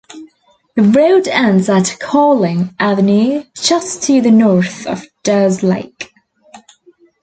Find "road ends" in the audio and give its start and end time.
0.81-1.69